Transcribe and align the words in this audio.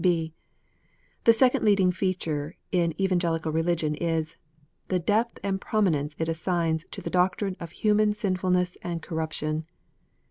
(b) 0.03 0.33
The 1.25 1.31
second 1.31 1.63
leading 1.63 1.91
feature 1.91 2.55
in 2.71 2.99
Evangelical 2.99 3.51
Religion 3.51 3.93
is 3.93 4.35
the 4.87 4.97
depth 4.97 5.37
and 5.43 5.61
prominence 5.61 6.15
it 6.17 6.27
assigns 6.27 6.85
to 6.89 7.01
the 7.01 7.11
doctrine 7.11 7.55
of 7.59 7.69
human 7.71 8.15
sinful 8.15 8.49
ness 8.49 8.77
and 8.81 9.03
corruption. 9.03 9.67